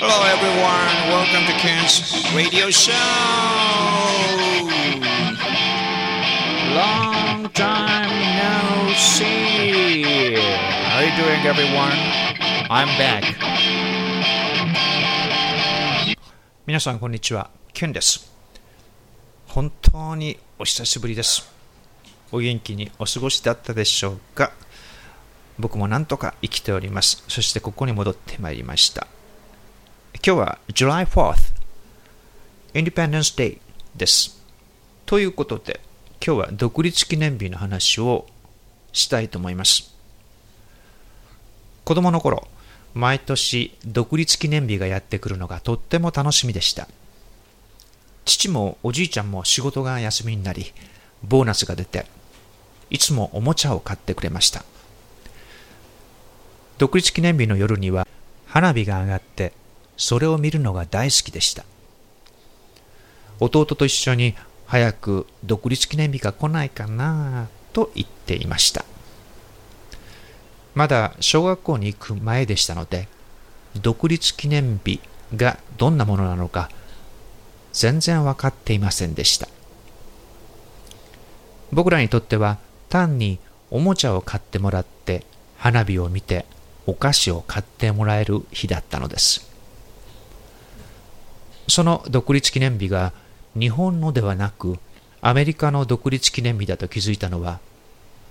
[0.00, 0.94] Hello, everyone.
[1.10, 2.94] Welcome to Ken's radio show.
[6.70, 8.06] Long time
[8.38, 10.36] no see.
[10.38, 11.98] How are you doing, everyone?
[12.70, 13.24] I'm back.
[16.64, 17.50] 皆さん、こんにちは。
[17.72, 18.32] ケンです。
[19.48, 21.50] 本当にお久しぶりです。
[22.30, 24.52] お元気にお過ごしだったでしょうか
[25.58, 27.24] 僕もなんとか生きております。
[27.26, 29.08] そしてここに戻ってまいりました。
[30.28, 31.54] 今日は July 4th
[32.74, 33.60] Independence Day
[33.96, 34.38] です。
[35.06, 35.80] ということで、
[36.22, 38.26] 今日は独立記念日の話を
[38.92, 39.90] したいと思います。
[41.86, 42.46] 子供の頃、
[42.92, 46.88] 毎年独立記念日がやってくるのがとっても楽しみでした。
[48.26, 50.74] 父もおじいちゃんも仕事が休みになり、
[51.26, 52.04] ボーナスが出て、
[52.90, 54.62] いつもおもちゃを買ってくれました。
[56.76, 58.06] 独立記念日の夜には
[58.44, 59.54] 花火が上がって、
[59.98, 61.64] それを見るのが大好きでした。
[63.40, 64.34] 弟と一緒に
[64.66, 68.84] 早く独立記念日が来ないかなと言っていました。
[70.74, 73.08] まだ小学校に行く前でしたので、
[73.80, 75.00] 独立記念日
[75.36, 76.70] がどんなものなのか
[77.72, 79.48] 全然分かっていませんでした。
[81.72, 83.38] 僕らにとっては単に
[83.70, 85.24] おもちゃを買ってもらって
[85.58, 86.46] 花火を見て
[86.86, 89.47] お菓子を買ってもらえる日だったのです。
[91.68, 93.12] その独立記念日が
[93.58, 94.78] 日本のではなく
[95.20, 97.60] アメリカの独立記念日だと気づいたのは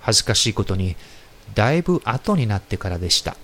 [0.00, 0.96] 恥ずかしいことに
[1.54, 3.36] だいぶ後になってからでした。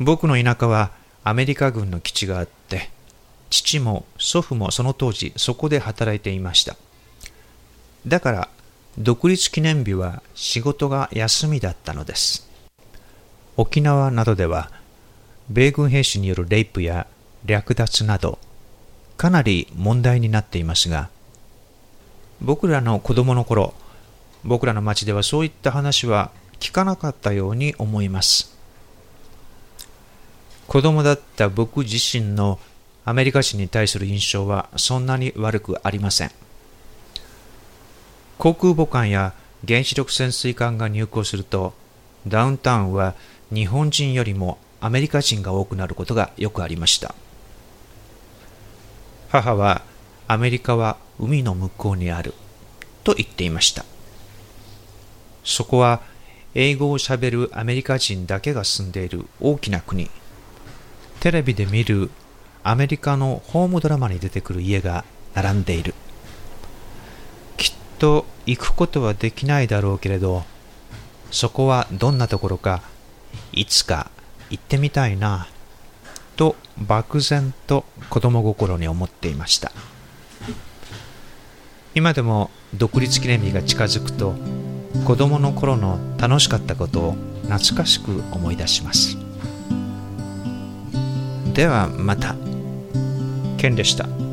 [0.00, 0.90] 僕の田舎は
[1.22, 2.90] アメリカ軍の基地があって
[3.48, 6.76] 父も祖父もその当時そこで働いていました。
[8.06, 8.48] だから
[8.98, 12.50] 独立記念日は仕事が休みだったのです。
[13.56, 14.70] 沖縄などでは
[15.48, 17.06] 米軍兵士によるレイプや
[17.44, 18.38] 略奪など
[19.16, 21.10] かなり問題になっていますが
[22.40, 23.74] 僕らの子供の頃
[24.44, 26.30] 僕らの町ではそういった話は
[26.60, 28.54] 聞かなかったように思います。
[30.66, 32.58] 子供だった僕自身の
[33.04, 36.30] アメリカ人に対する印象はそんなに悪くありません。
[38.38, 39.34] 航空母艦や
[39.66, 41.72] 原子力潜水艦が入港すると
[42.26, 43.14] ダウンタウンは
[43.52, 47.14] 日本人よりもアメリカ人が多くなることがよくありました。
[49.34, 49.82] 母は
[50.28, 52.34] アメリカは海の向こうにある
[53.02, 53.84] と言っていました。
[55.42, 56.02] そこは
[56.54, 60.08] 英語をしゃべるアメリカ人だけが住んでいる大きな国。
[61.18, 62.10] テレビで見る
[62.62, 65.96] アメリカのホームドラマに出てくる家が並んでいる。
[67.56, 70.44] きっと行くことはできないだろうけれど
[71.32, 72.82] そこはどんなところか
[73.52, 74.12] いつか
[74.48, 75.48] 行ってみたいな。
[76.36, 79.72] と漠然と子供心に思っていました。
[81.94, 84.34] 今でも独立記念日が近づくと
[85.06, 87.12] 子供の頃の楽しかったことを
[87.48, 89.16] 懐かしく思い出します。
[91.52, 92.34] ではまた。
[93.58, 94.23] ケンでした。